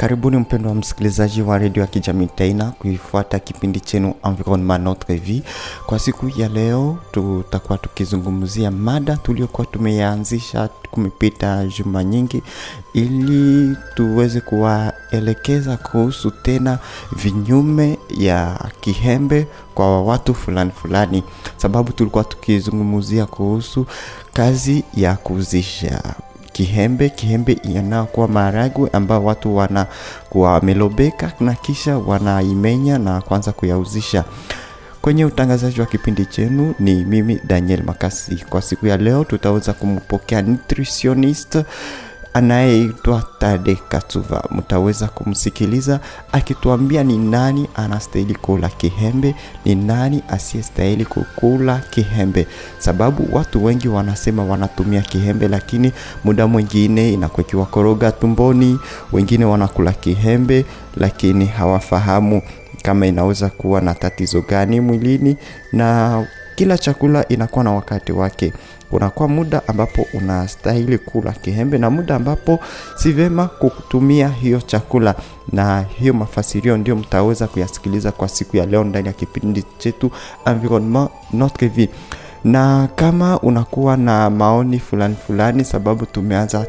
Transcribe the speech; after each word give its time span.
Karibuni 0.00 0.36
mpendo 0.36 0.68
wa 0.68 0.74
msikilizaji 0.74 1.42
wa 1.42 1.58
redio 1.58 1.80
ya 1.80 1.86
kijamii 1.86 2.26
tena 2.26 2.64
kuifuata 2.64 3.38
kipindi 3.38 3.80
chenu 3.80 4.14
Environnement 4.24 4.84
Notre 4.84 5.16
Vie. 5.16 5.42
Kwa 5.86 5.98
siku 5.98 6.28
ya 6.40 6.48
leo 6.48 6.98
tutakuwa 7.12 7.78
tukizungumzia 7.78 8.70
mada 8.70 9.16
tuliokuwa 9.16 9.66
tumeanzisha 9.66 10.68
kumepita 10.90 11.66
juma 11.66 12.04
nyingi, 12.04 12.42
ili 12.94 13.76
tuweze 13.94 14.40
kuwaelekeza 14.40 15.76
kuhusu 15.76 16.30
tena 16.30 16.78
vinyume 17.12 17.98
ya 18.18 18.70
kihembe 18.80 19.46
kwa 19.74 20.02
watu 20.02 20.34
fulani 20.34 20.70
fulani, 20.70 21.22
sababu 21.56 21.92
tulikuwa 21.92 22.24
tukizungumzia 22.24 23.26
kuhusu 23.26 23.86
kazi 24.32 24.84
ya 24.94 25.14
kuzisha 25.16 26.02
kihembe 26.64 27.08
kihembe 27.08 27.56
yanayokuwa 27.64 28.28
maharagwe 28.28 28.90
ambao 28.92 29.24
watu 29.24 29.56
wanakuwa 29.56 30.52
wamelobeka 30.52 31.32
na 31.40 31.54
kisha 31.54 31.98
wanaimenya 31.98 32.98
na 32.98 33.20
kuanza 33.20 33.52
kuyauzisha. 33.52 34.24
Kwenye 35.02 35.24
utangazaji 35.24 35.80
wa 35.80 35.86
kipindi 35.86 36.26
chenu 36.26 36.74
ni 36.80 37.04
mimi 37.04 37.40
daniel 37.44 37.82
makasi. 37.82 38.44
Kwa 38.50 38.62
siku 38.62 38.86
ya 38.86 38.96
leo 38.96 39.24
tutaweza 39.24 39.72
kumpokea 39.72 40.42
nutritionist 40.42 41.58
anayeitwa 42.34 43.22
tade 43.38 43.78
katuva 43.88 44.44
mtaweza 44.50 45.08
kumsikiliza 45.08 46.00
akituambia 46.32 47.04
ni 47.04 47.18
nani 47.18 47.68
anastahili 47.74 48.34
kula 48.34 48.68
kihembe 48.68 49.34
ni 49.64 49.74
nani 49.74 50.22
asiyestahili 50.28 51.04
kukula 51.04 51.78
kihembe. 51.90 52.46
Sababu 52.78 53.28
watu 53.36 53.64
wengi 53.64 53.88
wanasema 53.88 54.44
wanatumia 54.44 55.00
kihembe 55.02 55.48
lakini 55.48 55.92
muda 56.24 56.46
mwingine 56.46 57.12
inakuwa 57.12 57.46
ikiwakoroga 57.46 58.12
tumboni 58.12 58.78
wengine 59.12 59.44
wanakula 59.44 59.92
kihembe 59.92 60.64
lakini 60.96 61.46
hawafahamu 61.46 62.42
kama 62.82 63.06
inaweza 63.06 63.48
kuwa 63.48 63.80
na 63.80 63.94
tatizo 63.94 64.40
gani 64.40 64.80
mwilini 64.80 65.36
na 65.72 66.24
kila 66.56 66.78
chakula 66.78 67.28
inakuwa 67.28 67.64
na 67.64 67.72
wakati 67.72 68.12
wake 68.12 68.52
kunakuwa 68.90 69.28
muda 69.28 69.62
ambapo 69.68 70.06
unastahili 70.14 70.98
kula 70.98 71.32
kihembe 71.32 71.78
na 71.78 71.90
muda 71.90 72.16
ambapo 72.16 72.60
si 72.96 73.12
vema 73.12 73.46
kutumia 73.48 74.28
hiyo 74.28 74.60
chakula. 74.60 75.14
Na 75.52 75.80
hiyo 75.98 76.14
mafasirio 76.14 76.76
ndio 76.76 76.96
mtaweza 76.96 77.46
kuyasikiliza 77.46 78.12
kwa 78.12 78.28
siku 78.28 78.56
ya 78.56 78.66
leo 78.66 78.84
ndani 78.84 79.06
ya 79.06 79.12
kipindi 79.12 79.64
chetu 79.78 80.10
environnement 80.46 81.10
notre 81.32 81.68
vie. 81.68 81.88
Na 82.44 82.88
kama 82.96 83.40
unakuwa 83.40 83.96
na 83.96 84.30
maoni 84.30 84.78
fulani 84.78 85.16
fulani 85.26 85.64
sababu 85.64 86.06
tumeanza 86.06 86.66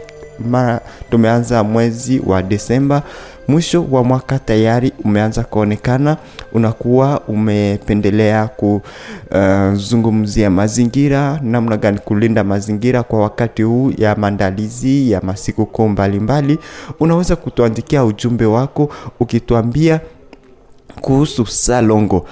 mara 0.50 0.82
tumeanza 1.10 1.64
mwezi 1.64 2.22
wa 2.26 2.44
desemba 2.44 3.04
mwisho 3.48 3.86
wa 3.92 4.04
mwaka 4.04 4.40
tayari 4.40 4.92
umeanza 5.06 5.44
kuonekana 5.44 6.18
unakuwa 6.54 7.22
umependelea 7.28 8.48
kuzungumzia 8.48 10.48
uh, 10.48 10.54
mazingira 10.54 11.40
namna 11.44 11.78
gani 11.78 12.00
kulinda 12.00 12.44
mazingira 12.44 13.04
kwa 13.04 13.20
wakati 13.20 13.64
huu 13.64 13.92
ya 13.98 14.16
maandalizi 14.16 15.12
ya 15.12 15.22
masikukuu 15.22 15.88
mbalimbali. 15.90 16.60
Unaweza 17.00 17.36
kutuandikia 17.36 18.06
ujumbe 18.06 18.46
wako 18.46 18.90
ukituambia 19.20 20.00
kuhusu 21.02 21.46
salongo 21.46 22.26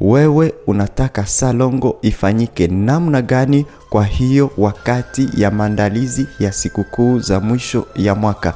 wewe 0.00 0.54
unataka 0.66 1.26
salongo 1.26 1.96
ifanyike 2.02 2.66
namna 2.66 3.22
gani 3.22 3.66
kwa 3.90 4.04
hiyo 4.04 4.50
wakati 4.58 5.28
ya 5.36 5.50
maandalizi 5.50 6.26
ya 6.38 6.52
sikukuu 6.52 7.18
za 7.18 7.40
mwisho 7.40 7.86
ya 7.96 8.14
mwaka? 8.14 8.54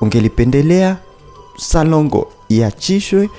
Ungelipendelea 0.00 0.96
salongo 1.56 2.32
iachishwe 2.48 3.30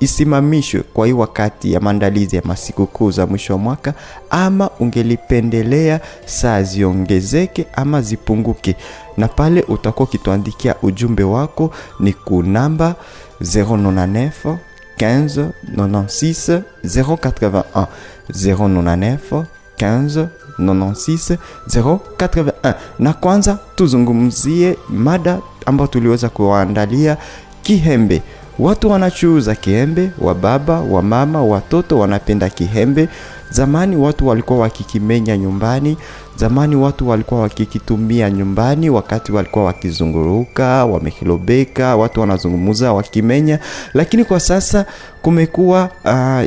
isimamishwe 0.00 0.80
kwa 0.82 1.06
hii 1.06 1.12
wakati 1.12 1.72
ya 1.72 1.80
maandalizi 1.80 2.36
ya 2.36 2.42
masikukuu 2.44 3.10
za 3.10 3.26
mwisho 3.26 3.52
wa 3.52 3.58
mwaka 3.58 3.94
ama 4.30 4.70
ungelipendelea 4.80 6.00
saa 6.26 6.62
ziongezeke 6.62 7.66
ama 7.74 8.02
zipunguke. 8.02 8.76
Na 9.16 9.28
pale 9.28 9.62
utakuwa 9.62 10.08
ukituandikia 10.08 10.74
ujumbe 10.82 11.22
wako 11.24 11.70
ni 12.00 12.12
kunamba 12.12 12.94
099 13.42 14.56
15 14.98 15.48
96 15.76 16.60
081 16.84 17.86
099 18.30 19.44
15 19.78 20.26
96 20.58 21.36
081 21.68 22.74
na 22.98 23.12
kwanza 23.12 23.58
tuzungumzie 23.74 24.76
mada 24.88 25.38
ambayo 25.66 25.88
tuliweza 25.88 26.28
kuwaandalia 26.28 27.16
kihembe. 27.62 28.22
Watu 28.58 28.90
wanachuuza 28.90 29.54
kihembe 29.54 30.10
wa 30.18 30.34
baba 30.34 30.80
wa 30.80 31.02
mama 31.02 31.42
watoto 31.42 31.98
wanapenda 31.98 32.48
kihembe 32.50 33.08
zamani 33.50 33.96
watu 33.96 34.26
walikuwa 34.28 34.58
wakikimenya 34.58 35.36
nyumbani 35.36 35.96
zamani 36.36 36.76
watu 36.76 37.08
walikuwa 37.08 37.40
wakikitumia 37.40 38.30
nyumbani 38.30 38.90
wakati 38.90 39.32
walikuwa 39.32 39.64
wakizunguruka 39.64 40.84
wamekilobeka 40.84 41.96
watu 41.96 42.20
wanazungumuza 42.20 42.92
wakimenya. 42.92 43.58
Lakini 43.94 44.24
kwa 44.24 44.40
sasa 44.40 44.86
kumekuwa 45.22 45.90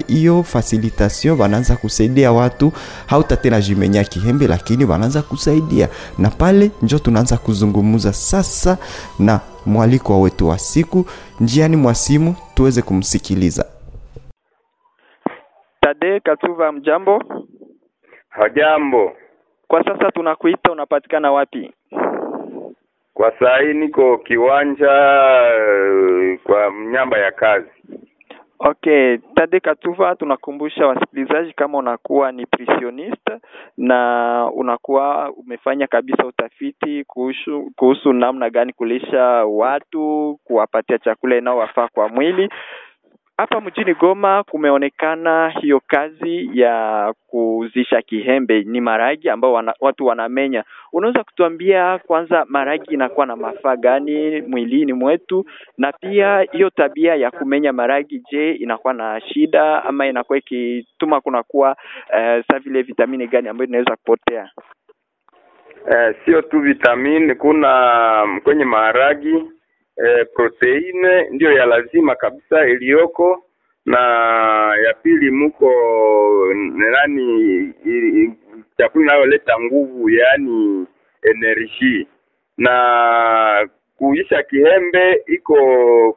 hiyo 0.07 0.39
uh, 0.39 0.45
facilitation 0.45 1.39
wanaanza 1.41 1.75
kusaidia 1.75 2.31
watu 2.31 2.71
hauta 3.05 3.37
tena 3.37 3.61
jimenya 3.61 4.03
kihembe 4.03 4.47
lakini 4.47 4.85
wanaanza 4.85 5.21
kusaidia. 5.21 5.89
Na 6.17 6.29
pale 6.29 6.71
njo 6.81 6.99
tunaanza 6.99 7.37
kuzungumuza 7.37 8.13
sasa 8.13 8.77
na 9.19 9.39
mwaliko 9.65 10.21
wetu 10.21 10.47
wa 10.47 10.59
siku 10.59 11.05
njiani 11.39 11.75
mwa 11.75 11.95
simu 11.95 12.35
tuweze 12.55 12.81
kumsikiliza 12.81 13.65
Tade 15.93 16.19
Katuva, 16.19 16.71
mjambo. 16.71 17.23
Hajambo. 18.29 19.11
Kwa 19.67 19.83
sasa 19.83 20.11
tunakuita, 20.11 20.71
unapatikana 20.71 21.31
wapi? 21.31 21.73
Kwa 23.13 23.31
saa 23.39 23.57
hii 23.57 23.73
niko 23.73 24.17
kiwanja 24.17 24.91
uh, 24.91 26.39
kwa 26.43 26.71
mnyamba 26.71 27.17
ya 27.17 27.31
kazi. 27.31 27.69
Okay, 28.59 29.17
Tade 29.35 29.59
Katuva, 29.59 30.15
tunakumbusha 30.15 30.87
wasikilizaji 30.87 31.53
kama 31.53 31.77
unakuwa 31.77 32.31
ni 32.31 32.41
nutritionist 32.41 33.29
na 33.77 34.51
unakuwa 34.53 35.31
umefanya 35.31 35.87
kabisa 35.87 36.25
utafiti 36.25 37.03
kuhusu 37.03 37.71
kuhusu 37.75 38.13
namna 38.13 38.49
gani 38.49 38.73
kulisha 38.73 39.23
watu, 39.45 40.39
kuwapatia 40.43 40.97
chakula 40.97 41.37
inayowafaa 41.37 41.87
kwa 41.87 42.09
mwili 42.09 42.49
hapa 43.39 43.61
mjini 43.61 43.93
Goma 43.93 44.43
kumeonekana 44.43 45.49
hiyo 45.49 45.81
kazi 45.87 46.59
ya 46.59 47.13
kuzisha 47.27 48.01
kihembe 48.01 48.63
ni 48.63 48.81
maragi 48.81 49.29
ambao 49.29 49.53
wana, 49.53 49.73
watu 49.79 50.05
wanamenya. 50.05 50.63
Unaweza 50.93 51.23
kutuambia 51.23 51.97
kwanza 51.97 52.45
maragi 52.49 52.93
inakuwa 52.93 53.25
na 53.25 53.35
mafaa 53.35 53.75
gani 53.75 54.41
mwilini 54.41 54.93
mwetu, 54.93 55.45
na 55.77 55.91
pia 55.91 56.41
hiyo 56.51 56.69
tabia 56.69 57.15
ya 57.15 57.31
kumenya 57.31 57.73
maragi, 57.73 58.23
je, 58.31 58.51
inakuwa 58.51 58.93
na 58.93 59.21
shida 59.21 59.83
ama 59.83 60.07
inakuwa 60.07 60.37
ikituma 60.37 61.21
kunakuwa 61.21 61.75
eh, 62.17 62.43
sa 62.51 62.59
vile 62.59 62.81
vitamini 62.81 63.27
gani 63.27 63.47
ambayo 63.49 63.67
inaweza 63.67 63.95
kupotea? 63.95 64.49
Eh, 65.91 66.15
sio 66.25 66.41
tu 66.41 66.59
vitamini, 66.59 67.35
kuna 67.35 68.39
kwenye 68.43 68.65
maharagi 68.65 69.43
eh, 70.05 70.25
proteine 70.33 71.29
ndiyo 71.31 71.51
ya 71.51 71.65
lazima 71.65 72.15
kabisa 72.15 72.67
iliyoko 72.67 73.43
na 73.85 73.99
ya 74.87 74.93
pili 74.93 75.31
muko 75.31 75.71
nani 76.53 77.73
chakula 78.77 79.03
inayoleta 79.03 79.59
nguvu 79.59 80.09
yaani 80.09 80.87
energy. 81.23 82.07
Na 82.57 83.69
kuisha 83.97 84.43
kihembe 84.43 85.23
iko 85.27 85.57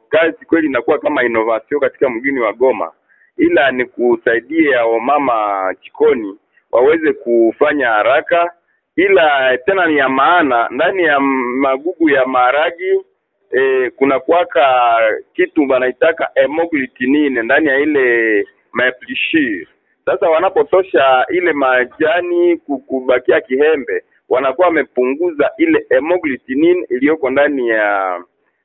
kazi 0.09 0.45
kweli 0.45 0.67
inakuwa 0.67 0.99
kama 0.99 1.23
innovation 1.23 1.79
katika 1.81 2.09
mgini 2.09 2.39
wa 2.39 2.53
Goma. 2.53 2.91
Ila 3.37 3.71
ni 3.71 3.85
kusaidia 3.85 4.85
wamama 4.85 5.35
chikoni 5.81 6.37
waweze 6.71 7.13
kufanya 7.13 7.87
haraka. 7.87 8.51
Ila 8.95 9.57
tena 9.57 9.85
ni 9.85 9.97
ya 9.97 10.09
maana 10.09 10.67
ndani 10.71 11.03
ya 11.03 11.19
magugu 11.19 12.09
ya 12.09 12.25
maharagi 12.25 13.01
e, 13.53 13.89
kuna 13.89 14.19
kwaka 14.19 14.65
kitu 15.33 15.65
banaitaka 15.65 16.29
hemoglutinine 16.35 17.43
ndani 17.43 17.67
ya 17.67 17.79
ile 17.79 18.45
maplishir. 18.71 19.67
Sasa 20.05 20.29
wanapotosha 20.29 21.25
ile 21.29 21.53
majani 21.53 22.57
kubakia 22.57 23.41
kihembe, 23.41 24.03
wanakuwa 24.29 24.67
wamepunguza 24.67 25.51
ile 25.57 25.85
hemoglutinine 25.89 26.85
iliyoko 26.89 27.29
ndani 27.29 27.67
ya 27.69 28.19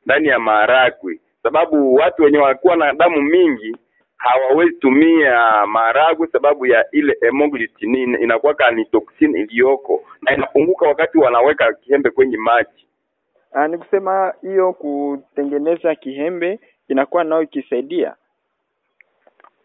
ndani 0.06 0.29
ya 0.29 0.38
maharagwe, 0.38 1.19
sababu 1.43 1.94
watu 1.94 2.23
wenye 2.23 2.38
walikuwa 2.38 2.76
na 2.76 2.93
damu 2.93 3.23
mingi 3.23 3.76
hawawezi 4.17 4.73
tumia 4.79 5.67
maharagwe 5.67 6.26
sababu 6.32 6.67
ya 6.67 6.85
ile 6.93 7.17
hemoglutinine 7.20 8.19
inakuwa 8.23 8.55
ni 8.75 8.85
toxin 8.85 9.37
iliyoko 9.37 10.05
na 10.23 10.35
inapunguka 10.35 10.87
wakati 10.88 11.19
wanaweka 11.19 11.73
kihembe 11.73 12.11
kwenye 12.11 12.37
maji. 12.37 12.88
Ah, 13.60 13.69
ni 13.69 13.78
kusema 13.78 14.34
hiyo 14.43 14.72
kutengeneza 14.72 15.94
kihembe 15.94 16.60
inakuwa 16.88 17.25
nao 17.25 17.43
ikisaidia. 17.43 18.14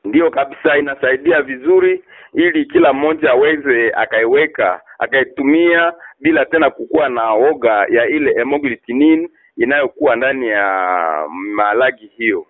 Ndiyo 0.06 0.32
kabisa, 0.32 0.78
inasaidia 0.78 1.42
vizuri, 1.42 2.04
ili 2.34 2.66
kila 2.66 2.94
mmoja 2.94 3.32
aweze 3.32 3.92
akaiweka 3.96 4.82
akaitumia 5.00 5.94
bila 6.20 6.46
tena 6.46 6.70
kukuwa 6.70 7.10
na 7.10 7.34
woga 7.34 7.86
ya 7.90 8.08
ile 8.08 8.34
hemoglutinin 8.34 9.30
inayokuwa 9.58 10.16
ndani 10.16 10.48
ya 10.48 11.26
malagi 11.30 12.08
hiyo. 12.08 12.46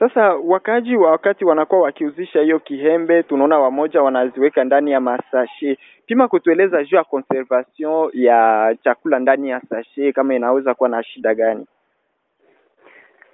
Sasa 0.00 0.34
wakaji 0.34 0.96
wa 0.96 1.10
wakati 1.10 1.44
wanakuwa 1.44 1.80
wakiuzisha 1.80 2.40
hiyo 2.40 2.58
kihembe, 2.58 3.22
tunaona 3.22 3.58
wamoja 3.58 4.02
wanaziweka 4.02 4.64
ndani 4.64 4.90
ya 4.90 5.00
masashe. 5.00 5.78
Pima 6.06 6.28
kutueleza 6.28 6.84
juu 6.84 6.96
ya 6.96 7.04
conservation 7.04 8.10
ya 8.12 8.76
chakula 8.84 9.18
ndani 9.18 9.50
ya 9.50 9.60
sashe, 9.60 10.12
kama 10.12 10.34
inaweza 10.34 10.74
kuwa 10.74 10.88
na 10.88 11.02
shida 11.04 11.34
gani? 11.34 11.66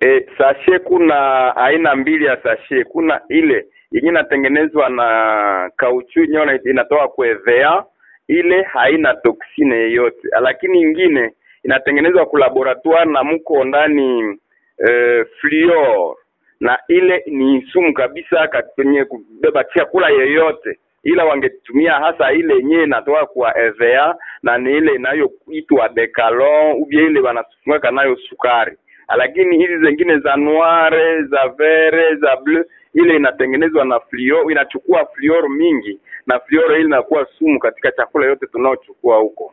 E, 0.00 0.26
sashe 0.38 0.78
kuna 0.78 1.56
aina 1.56 1.96
mbili 1.96 2.24
ya 2.24 2.42
sashe. 2.42 2.84
Kuna 2.84 3.20
ile 3.28 3.66
yenye 3.92 4.08
inatengenezwa 4.08 4.88
na 4.88 5.70
kauchu 5.76 6.20
yenyewe 6.20 6.60
inatoka 6.64 7.08
kuevea, 7.08 7.84
ile 8.28 8.62
haina 8.62 9.14
toksine 9.14 9.76
yeyote, 9.76 10.28
lakini 10.40 10.80
ingine 10.82 11.32
inatengenezwa 11.62 12.26
kulaboratoire 12.26 13.04
na 13.12 13.24
mko 13.24 13.64
ndani 13.64 14.38
e, 14.88 15.24
fluor 15.24 16.16
na 16.60 16.78
ile 16.88 17.22
ni 17.26 17.62
sumu 17.72 17.94
kabisa 17.94 18.48
kwenye 18.74 19.04
kubeba 19.04 19.64
chakula 19.64 20.08
yeyote, 20.10 20.78
ila 21.02 21.24
wangetumia 21.24 21.92
hasa 21.92 22.32
ile 22.32 22.54
yenyewe 22.54 22.84
inatoka 22.84 23.26
kwa 23.26 23.58
EVA 23.58 24.16
na 24.42 24.58
ni 24.58 24.76
ile 24.76 24.94
inayoitwa 24.94 25.88
Decalon 25.88 26.82
ubia 26.82 27.02
ile 27.02 27.20
wanasukaka 27.20 27.90
nayo 27.90 28.16
sukari, 28.16 28.76
lakini 29.16 29.58
hizi 29.58 29.78
zingine 29.78 30.18
za 30.18 30.36
noire 30.36 31.22
za 31.22 31.48
vere 31.48 32.16
za 32.16 32.36
bleu 32.36 32.64
ile 32.94 33.16
inatengenezwa 33.16 33.84
na 33.84 34.00
fluor, 34.00 34.52
inachukua 34.52 35.06
fluor 35.06 35.48
mingi 35.50 36.00
na 36.26 36.40
fluor 36.40 36.72
ile 36.72 36.84
inakuwa 36.84 37.26
sumu 37.38 37.58
katika 37.58 37.90
chakula 37.92 38.26
yote 38.26 38.46
tunaochukua 38.46 39.16
huko. 39.18 39.52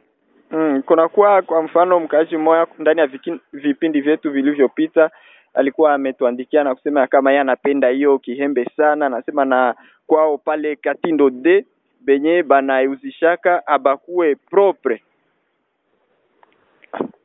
Mm, 0.51 0.81
kunakuwa 0.81 1.41
kwa 1.41 1.63
mfano 1.63 1.99
mkaaji 1.99 2.37
mmoja 2.37 2.67
ndani 2.79 2.99
ya 2.99 3.09
vipindi 3.53 4.01
vyetu 4.01 4.31
vilivyopita 4.31 5.11
alikuwa 5.53 5.93
ametuandikia 5.93 6.63
na 6.63 6.75
kusema 6.75 7.07
kama 7.07 7.29
yeye 7.31 7.41
anapenda 7.41 7.87
hiyo 7.89 8.19
kihembe 8.19 8.65
sana, 8.77 9.05
anasema 9.05 9.45
na 9.45 9.75
kwao 10.07 10.37
pale 10.37 10.75
Katindo 10.75 11.29
D 11.29 11.65
benye 12.01 12.43
banauzishaka 12.43 13.67
abakuwe 13.67 14.35
propre. 14.35 15.01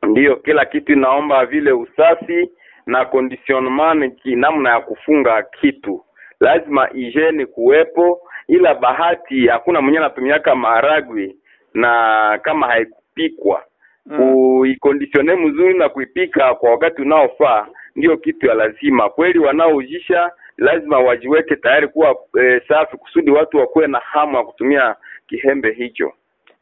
Ndiyo, 0.03 0.35
kila 0.35 0.65
kitu 0.65 0.93
inaomba 0.93 1.45
vile 1.45 1.71
usafi 1.71 2.49
na 2.85 3.05
conditionnement 3.05 4.25
namna 4.25 4.69
ya 4.69 4.79
kufunga 4.81 5.43
kitu, 5.43 6.05
lazima 6.39 6.85
hygiene 6.87 7.45
kuwepo, 7.45 8.21
ila 8.47 8.75
bahati 8.75 9.47
hakuna 9.47 9.81
mwenye 9.81 9.97
anatumiaka 9.97 10.55
maharagwe 10.55 11.35
na 11.73 12.39
kama 12.43 12.67
haikupikwa 12.67 13.63
Mm. 14.05 14.17
kuikondisione 14.17 15.35
mzuri 15.35 15.77
na 15.77 15.89
kuipika 15.89 16.55
kwa 16.55 16.71
wakati 16.71 17.01
unaofaa 17.01 17.67
ndio 17.95 18.17
kitu 18.17 18.45
ya 18.47 18.53
lazima. 18.53 19.09
Kweli 19.09 19.39
wanaoujisha 19.39 20.31
lazima 20.57 20.99
wajiweke 20.99 21.55
tayari 21.55 21.87
kuwa 21.87 22.15
e, 22.41 22.61
safi 22.67 22.97
kusudi 22.97 23.31
watu 23.31 23.57
wakuwe 23.57 23.87
na 23.87 23.99
hamu 23.99 24.37
ya 24.37 24.43
kutumia 24.43 24.95
kihembe 25.27 25.71
hicho. 25.71 26.13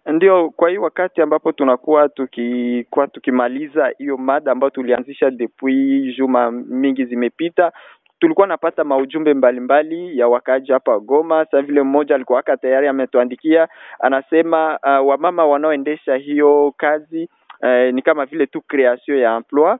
Ndio, 0.06 0.50
kwa 0.50 0.70
hii 0.70 0.78
wakati 0.78 1.22
ambapo 1.22 1.52
tunakuwa 1.52 2.10
tukikuwa 2.10 3.08
tukimaliza 3.08 3.94
hiyo 3.98 4.18
mada 4.18 4.52
ambayo 4.52 4.70
tulianzisha 4.70 5.32
depuis 5.32 6.16
juma 6.18 6.52
mingi 6.52 7.06
zimepita, 7.06 7.72
tulikuwa 8.20 8.48
napata 8.48 8.84
maujumbe 8.84 9.34
mbalimbali 9.34 10.20
ya 10.20 10.28
wakaaji 10.28 10.72
hapa 10.72 11.00
Goma. 11.00 11.46
Sasa 11.46 11.62
vile 11.62 11.82
mmoja 11.84 12.16
alikuwa 12.16 12.40
aka 12.40 12.58
tayari 12.58 12.88
ametuandikia, 12.88 13.68
anasema 14.00 14.80
uh, 14.84 15.08
wamama 15.08 15.46
wanaoendesha 15.46 16.16
hiyo 16.16 16.74
kazi 16.78 17.30
uh, 17.64 17.94
ni 17.94 18.02
kama 18.02 18.26
vile 18.26 18.46
tu 18.46 18.62
creation 18.62 19.18
ya 19.18 19.36
emploi 19.36 19.78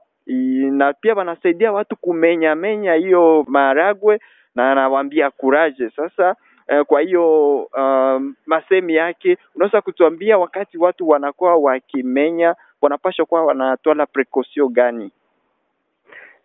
na 0.70 0.92
pia 0.92 1.14
wanasaidia 1.14 1.72
watu 1.72 1.96
kumenya 1.96 2.54
menya 2.54 2.94
hiyo 2.94 3.44
maragwe 3.48 4.20
na 4.54 4.72
anawaambia 4.72 5.30
kuraje 5.30 5.90
Sasa 5.90 6.36
eh, 6.68 6.84
kwa 6.84 7.00
hiyo 7.00 7.56
um, 7.62 8.34
masemi 8.46 8.94
yake 8.94 9.38
unaweza 9.54 9.80
kutuambia 9.80 10.38
wakati 10.38 10.78
watu 10.78 11.08
wanakuwa 11.08 11.56
wakimenya 11.56 12.54
wanapaswa 12.82 13.26
kuwa 13.26 13.44
wanatwala 13.44 14.06
precaution 14.06 14.68
gani? 14.72 15.10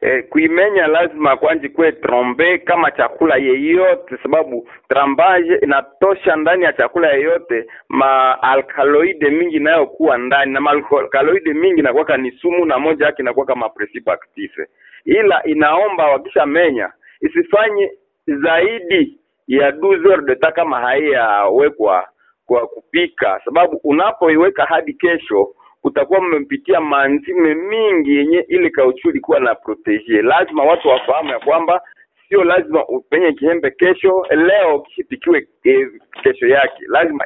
E, 0.05 0.21
kuimenya 0.21 0.87
lazima 0.87 1.37
kwanji 1.37 1.69
kuwe 1.69 1.91
trombe 1.91 2.57
kama 2.57 2.91
chakula 2.91 3.35
yeyote, 3.35 4.17
sababu 4.23 4.67
trambage 4.89 5.55
inatosha 5.55 6.35
ndani 6.35 6.63
ya 6.63 6.73
chakula 6.73 7.11
yeyote 7.11 7.65
maalkaloide 7.89 9.29
mingi 9.29 9.55
inayokuwa 9.55 10.17
ndani, 10.17 10.53
na 10.53 10.61
maalkaloide 10.61 11.53
mingi 11.53 11.79
inakuwaka 11.79 12.17
ni 12.17 12.31
sumu, 12.31 12.65
na 12.65 12.79
moja 12.79 13.05
yake 13.05 13.21
inakuwa 13.21 13.45
kama 13.45 13.65
active, 14.05 14.67
ila 15.05 15.43
inaomba 15.43 16.09
wakisha 16.09 16.45
menya 16.45 16.91
isifanye 17.21 17.91
zaidi 18.27 19.17
ya 19.47 19.71
12 19.71 20.01
heures 20.03 20.25
de 20.25 20.35
temps 20.35 20.55
kama 20.55 20.79
haiyawekwa 20.79 22.07
kwa 22.45 22.67
kupika, 22.67 23.41
sababu 23.45 23.79
unapoiweka 23.83 24.65
hadi 24.65 24.93
kesho 24.93 25.47
utakuwa 25.83 26.21
mmepitia 26.21 26.81
manzime 26.81 27.55
mingi 27.55 28.15
yenye 28.15 28.45
ile 28.47 28.69
kauchu 28.69 29.09
ilikuwa 29.09 29.39
na 29.39 29.55
protege. 29.55 30.21
Lazima 30.21 30.63
watu 30.63 30.87
wafahamu 30.87 31.29
ya 31.29 31.39
kwamba 31.39 31.81
sio 32.29 32.43
lazima 32.43 32.87
upenye 32.87 33.33
kihembe 33.33 33.71
kesho 33.71 34.25
leo 34.31 34.79
kishipikiwe 34.79 35.47
eh, 35.63 35.87
kesho 36.23 36.47
yake, 36.47 36.83
lazima 36.87 37.25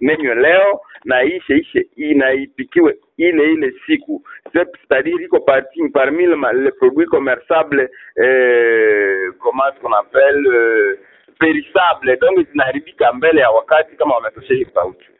imenywe 0.00 0.34
leo 0.34 0.80
na 1.04 1.22
ishe 1.22 1.56
ishe 1.56 1.86
inaipikiwe 1.96 2.96
ile 3.16 3.52
ile 3.52 3.72
siku 3.86 4.22
c'est-à-dire 4.52 5.24
iko 5.24 5.40
parti 5.40 5.88
parmi 5.92 6.26
le, 6.26 6.36
les 6.64 6.72
produits 6.72 7.06
commerçables 7.06 7.88
euh, 8.18 9.32
comment 9.40 9.66
est-ce 9.68 9.80
qu'on 9.80 9.92
appelle 9.92 10.46
euh, 10.46 10.98
périssables 11.40 12.18
donc 12.20 12.46
zinaharibika 12.50 13.12
mbele 13.12 13.40
ya 13.40 13.50
wakati 13.50 13.96
kama 13.96 14.14
wametosha 14.14 14.54
hiyo 14.54 14.66
kauchu. 14.74 15.12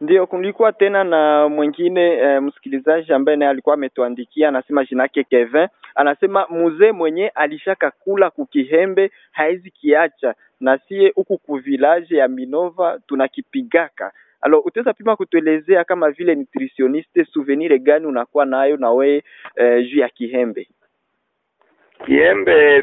Ndio, 0.00 0.26
kulikuwa 0.26 0.72
tena 0.72 1.04
na 1.04 1.48
mwingine 1.48 2.00
e, 2.12 2.40
msikilizaji 2.40 3.12
ambaye 3.12 3.36
naye 3.36 3.50
alikuwa 3.50 3.74
ametuandikia, 3.74 4.48
anasema 4.48 4.84
jina 4.84 5.02
yake 5.02 5.24
Kevin, 5.24 5.68
anasema 5.94 6.46
mzee 6.50 6.92
mwenye 6.92 7.28
alishaka 7.28 7.90
kula 7.90 8.30
kukihembe 8.30 9.10
haizi 9.32 9.70
kiacha, 9.70 10.34
na 10.60 10.78
sie 10.78 11.12
huku 11.14 11.38
kuvilaje 11.38 12.16
ya 12.16 12.28
Minova 12.28 12.98
tunakipigaka. 13.06 14.12
Alo, 14.40 14.60
utaweza 14.60 14.92
pima 14.92 15.16
kutuelezea 15.16 15.84
kama 15.84 16.10
vile 16.10 16.34
nutritioniste, 16.34 17.24
souvenir 17.24 17.78
gani 17.78 18.06
unakuwa 18.06 18.44
nayo 18.44 18.76
na 18.76 18.90
we 18.90 19.22
e, 19.56 19.82
juu 19.82 20.00
ya 20.00 20.08
kihembe? 20.08 20.68
Kiembe 22.06 22.82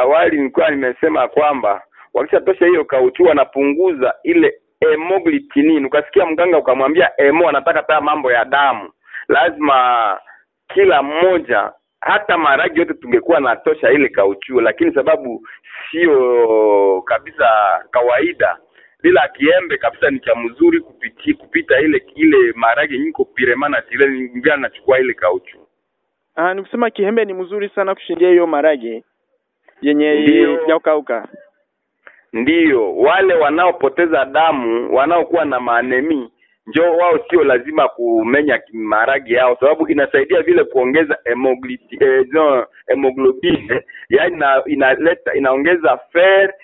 awali 0.00 0.36
nilikuwa 0.36 0.70
nimesema 0.70 1.28
kwamba 1.28 1.82
wakishatosha 2.14 2.66
hiyo 2.66 2.84
kauchu 2.84 3.22
wanapunguza 3.22 4.14
ile 4.22 4.54
hemoglutinin. 4.80 5.84
Ukasikia 5.86 6.26
mganga 6.26 6.58
ukamwambia 6.58 7.10
emo 7.20 7.48
anataka 7.48 7.82
taa 7.82 8.00
mambo 8.00 8.32
ya 8.32 8.44
damu, 8.44 8.90
lazima 9.28 10.18
kila 10.74 11.02
mmoja 11.02 11.72
hata 12.00 12.38
maragi 12.38 12.78
yote 12.78 12.94
tungekuwa 12.94 13.40
natosha 13.40 13.90
ile 13.90 14.08
kauchuo, 14.08 14.60
lakini 14.60 14.94
sababu 14.94 15.48
sio 15.90 17.02
kabisa 17.06 17.48
kawaida, 17.90 18.56
bila 19.02 19.28
kiembe 19.28 19.76
kabisa 19.78 20.10
ni 20.10 20.20
cha 20.20 20.34
mzuri 20.34 20.80
kupiti, 20.80 21.34
kupita 21.34 21.80
ile 21.80 22.02
ile 22.14 22.52
maragi 22.54 22.98
nyiko 22.98 23.24
piremana 23.24 23.82
tile 23.82 24.30
ngia 24.36 24.56
nachukua 24.56 24.98
ile 24.98 25.14
kauchu. 25.14 25.58
Ah, 26.36 26.54
ni 26.54 26.62
kusema 26.62 26.90
kihembe 26.90 27.24
ni 27.24 27.34
mzuri 27.34 27.68
sana 27.68 27.94
kushindia 27.94 28.28
hiyo 28.30 28.46
maragi 28.46 29.04
yenye 29.82 30.20
Ndio. 30.20 30.60
Ndiyo, 32.32 32.96
wale 32.96 33.34
wanaopoteza 33.34 34.24
damu 34.24 34.94
wanaokuwa 34.94 35.44
na 35.44 35.60
maanemi 35.60 36.30
njo 36.66 36.82
wao 36.92 37.18
sio 37.30 37.44
lazima 37.44 37.88
kumenya 37.88 38.60
maragi 38.72 39.32
yao, 39.34 39.56
sababu 39.60 39.88
inasaidia 39.88 40.42
vile 40.42 40.64
kuongeza 40.64 41.18
hemoglobin 42.86 43.72
eh, 43.72 43.82
yaani 44.08 44.34
ina, 44.34 44.62
inaleta 44.66 45.34
inaongeza 45.34 45.98
fer 46.12 46.54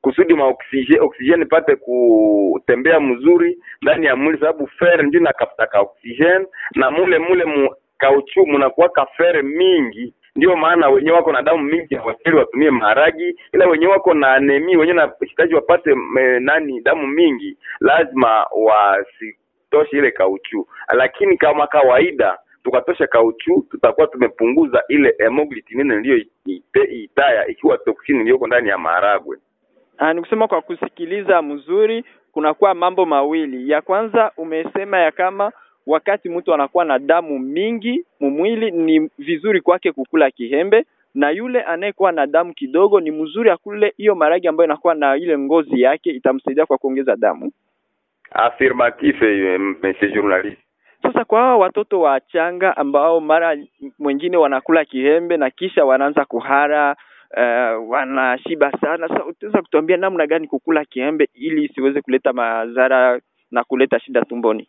kusudi 0.00 0.34
maoksijeni 0.34 1.44
pate 1.46 1.76
kutembea 1.76 3.00
mzuri 3.00 3.58
ndani 3.82 4.06
ya 4.06 4.16
mwili, 4.16 4.38
sababu 4.38 4.66
fer 4.66 5.02
ndio 5.04 5.20
inakafutaka 5.20 5.80
oksijeni 5.80 6.46
na 6.74 6.90
mule 6.90 7.18
mule 7.18 7.44
mu 7.44 7.74
kauchu 7.98 8.46
munakuwaka 8.46 9.06
fer 9.06 9.42
mingi 9.44 10.14
ndio 10.36 10.56
maana 10.56 10.88
wenyewe 10.88 11.16
wako 11.16 11.32
na 11.32 11.42
damu 11.42 11.62
mingi 11.64 11.94
hawastahili 11.94 12.36
watumie 12.38 12.70
maharagi, 12.70 13.36
ila 13.52 13.66
wenyewe 13.68 13.92
wako 13.92 14.14
na 14.14 14.32
anemia, 14.34 14.78
wenyewe 14.78 14.96
nahitaji 15.20 15.54
wapate 15.54 15.94
me, 15.94 16.40
nani 16.40 16.80
damu 16.80 17.06
mingi, 17.06 17.56
lazima 17.80 18.46
wasitoshe 18.52 19.98
ile 19.98 20.10
kauchu. 20.10 20.66
Lakini 20.94 21.36
kama 21.36 21.66
kawaida 21.66 22.38
tukatosha 22.64 23.06
kauchu 23.06 23.66
tutakuwa 23.70 24.06
tumepunguza 24.06 24.82
ile 24.88 25.14
hemoglutinine 25.18 25.94
iliyoitaya 25.94 27.46
ikiwa 27.46 27.78
toksini 27.78 28.20
iliyoko 28.20 28.46
ndani 28.46 28.68
ya 28.68 28.78
maharagwe 28.78 29.38
Ah, 30.02 30.14
ni 30.14 30.20
kusema 30.20 30.48
kwa 30.48 30.62
kusikiliza 30.62 31.42
mzuri 31.42 32.04
kunakuwa 32.32 32.74
mambo 32.74 33.06
mawili. 33.06 33.70
Ya 33.70 33.82
kwanza 33.82 34.32
umesema 34.36 34.98
ya 34.98 35.10
kama 35.12 35.52
wakati 35.86 36.28
mtu 36.28 36.54
anakuwa 36.54 36.84
na 36.84 36.98
damu 36.98 37.38
mingi 37.38 38.04
mumwili 38.20 38.70
ni 38.70 39.10
vizuri 39.18 39.60
kwake 39.60 39.92
kukula 39.92 40.30
kihembe, 40.30 40.84
na 41.14 41.30
yule 41.30 41.62
anayekuwa 41.62 42.12
na 42.12 42.26
damu 42.26 42.54
kidogo 42.54 43.00
ni 43.00 43.10
mzuri 43.10 43.50
akule 43.50 43.94
hiyo 43.96 44.14
maragi 44.14 44.48
ambayo 44.48 44.66
inakuwa 44.66 44.94
na 44.94 45.16
ile 45.16 45.38
ngozi 45.38 45.80
yake, 45.80 46.10
itamsaidia 46.10 46.66
kwa 46.66 46.78
kuongeza 46.78 47.16
damu. 47.16 47.52
affirmatif 48.32 49.22
eh, 49.22 49.60
monsieur 49.82 50.12
journaliste 50.14 50.62
Sasa 51.02 51.24
kwa 51.24 51.40
hawa 51.40 51.56
watoto 51.56 52.00
wachanga 52.00 52.76
ambao 52.76 53.20
mara 53.20 53.56
mwingine 53.98 54.36
wanakula 54.36 54.84
kihembe 54.84 55.36
na 55.36 55.50
kisha 55.50 55.84
wanaanza 55.84 56.24
kuhara 56.24 56.96
uh, 57.36 57.90
wanashiba 57.90 58.72
sana. 58.80 59.08
Sasa 59.08 59.24
utaweza 59.24 59.62
kutuambia 59.62 59.96
namna 59.96 60.26
gani 60.26 60.46
kukula 60.46 60.84
kihembe 60.84 61.28
ili 61.34 61.64
isiweze 61.64 62.00
kuleta 62.02 62.32
madhara 62.32 63.20
na 63.50 63.64
kuleta 63.64 64.00
shida 64.00 64.22
tumboni? 64.24 64.68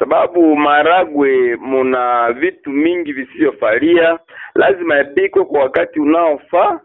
Sababu 0.00 0.56
maragwe 0.56 1.56
muna 1.56 2.32
vitu 2.32 2.70
mingi 2.70 3.12
visivyofalia 3.12 4.18
lazima 4.54 4.96
yapikwe 4.96 5.44
kwa 5.44 5.60
wakati 5.60 6.00
unaofaa 6.00 6.80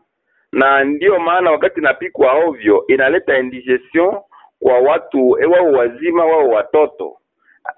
na 0.51 0.83
ndiyo 0.83 1.19
maana 1.19 1.51
wakati 1.51 1.79
inapikwa 1.79 2.31
ovyo 2.33 2.83
inaleta 2.87 3.37
indigestion 3.39 4.15
kwa 4.59 4.79
watu 4.79 5.37
e, 5.41 5.45
wao 5.45 5.71
wazima 5.71 6.25
wao 6.25 6.47
watoto. 6.49 7.17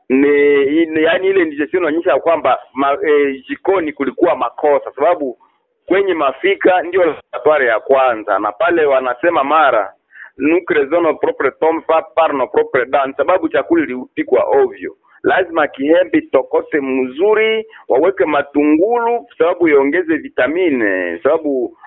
Ni, 0.09 0.85
ni 0.85 1.03
yani 1.03 1.27
ile 1.27 1.41
indigestion 1.41 1.83
inaonyesha 1.83 2.19
kwamba 2.19 2.59
e, 3.07 3.43
jikoni 3.49 3.93
kulikuwa 3.93 4.35
makosa 4.35 4.91
sababu 4.95 5.37
kwenye 5.85 6.13
mafika 6.13 6.81
ndio 6.81 7.05
laboratoire 7.05 7.65
ya 7.65 7.79
kwanza 7.79 8.39
na 8.39 8.51
pale 8.51 8.85
wanasema 8.85 9.43
mara 9.43 9.93
nous 10.37 10.63
creusons 10.65 11.01
nos 11.03 11.19
propres 11.19 11.51
tombes 11.59 11.83
par 12.15 12.33
nos 12.33 12.51
propres 12.51 12.85
dents 12.89 13.17
sababu 13.17 13.49
chakula 13.49 13.83
ilipikwa 13.83 14.43
ovyo 14.43 14.95
lazima 15.23 15.67
kihembe 15.67 16.21
tokote 16.21 16.79
mzuri 16.81 17.65
waweke 17.87 18.25
matungulu 18.25 19.25
sababu 19.37 19.67
iongeze 19.67 20.15
vitamine 20.17 21.19
sababu 21.23 21.77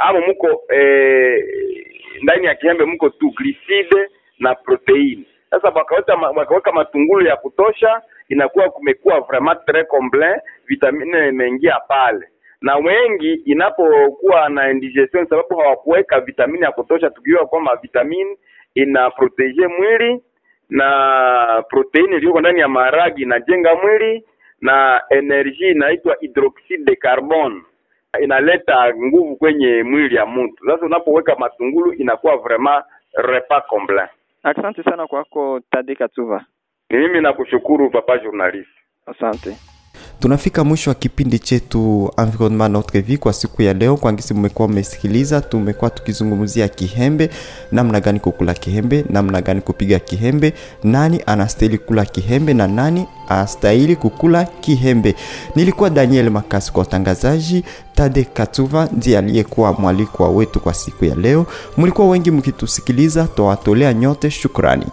amo 0.00 0.20
muko 0.20 0.62
eh, 0.74 1.44
ndani 2.22 2.46
ya 2.46 2.54
kihembe 2.54 2.84
muko 2.84 3.08
tu 3.08 3.30
gliside 3.36 4.08
na 4.38 4.54
proteini. 4.54 5.26
sasa 5.50 5.68
wakaweka 6.36 6.72
matungulu 6.72 7.26
ya 7.26 7.36
kutosha 7.36 8.02
inakuwa 8.28 8.70
kumekuwa 8.70 9.20
vraiment 9.20 9.58
tres 9.66 9.86
complet 9.88 10.40
vitamine 10.66 11.28
imeingia 11.28 11.80
pale 11.88 12.28
na 12.60 12.76
wengi 12.76 13.32
inapokuwa 13.34 14.48
na 14.48 14.70
indigestion 14.70 15.26
sababu 15.26 15.56
hawakuweka 15.56 16.20
vitamini 16.20 16.64
ya 16.64 16.72
kutosha 16.72 17.10
tukijua 17.10 17.46
kwamba 17.46 17.76
vitamini 17.82 18.36
ina 18.74 19.10
protege 19.10 19.66
mwili 19.66 20.22
na 20.70 21.64
proteini 21.68 22.16
iliyoko 22.16 22.40
ndani 22.40 22.60
ya 22.60 22.68
maharagi 22.68 23.22
inajenga 23.22 23.74
mwili 23.74 24.24
na 24.60 25.02
energie 25.10 25.70
inaitwa 25.70 26.16
hydroxide 26.20 26.84
de 26.84 26.96
carbone 26.96 27.62
inaleta 28.22 28.94
nguvu 28.96 29.36
kwenye 29.36 29.82
mwili 29.82 30.14
ya 30.14 30.26
mtu 30.26 30.66
sasa 30.66 30.86
unapoweka 30.86 31.36
matungulu 31.36 31.92
inakuwa 31.92 32.36
vraiment 32.36 32.84
repas 33.14 33.66
complet 33.66 34.10
Asante 34.42 34.82
sana 34.82 35.06
kwako 35.06 35.60
Tade 35.70 35.94
Katuva, 35.94 36.44
ni 36.90 36.98
mimi 36.98 37.20
nakushukuru 37.20 37.90
papa 37.90 38.18
journalist. 38.18 38.68
asante. 39.06 39.50
Tunafika 40.20 40.64
mwisho 40.64 40.90
wa 40.90 40.94
kipindi 40.94 41.38
chetu 41.38 42.10
environnement 42.18 42.72
notre 42.72 43.00
vie 43.00 43.16
kwa 43.16 43.32
siku 43.32 43.62
ya 43.62 43.74
leo. 43.74 43.96
Kwangisi 43.96 44.34
mmekuwa 44.34 44.68
mmesikiliza 44.68 45.40
tumekuwa 45.40 45.90
tukizungumzia 45.90 46.68
kihembe 46.68 47.30
namna 47.72 48.00
gani 48.00 48.20
kukula 48.20 48.54
kihembe 48.54 49.04
namna 49.10 49.42
gani 49.42 49.60
kupiga 49.60 49.98
kihembe 49.98 50.54
nani 50.84 51.22
anastahili 51.26 51.78
kula 51.78 52.04
kihembe 52.04 52.54
na 52.54 52.66
nani 52.68 53.06
anastahili 53.28 53.96
kukula 53.96 54.44
kihembe. 54.44 55.14
Nilikuwa 55.56 55.90
daniel 55.90 56.30
makasi 56.30 56.72
kwa 56.72 56.82
utangazaji 56.82 57.64
tade 57.94 58.24
katuva 58.24 58.88
ndiye 58.92 59.18
aliyekuwa 59.18 59.72
mwalikwa 59.72 60.28
wetu 60.30 60.60
kwa 60.60 60.74
siku 60.74 61.04
ya 61.04 61.14
leo. 61.14 61.46
Mlikuwa 61.76 62.08
wengi 62.08 62.30
mkitusikiliza 62.30 63.24
twawatolea 63.24 63.94
nyote 63.94 64.30
shukrani 64.30 64.86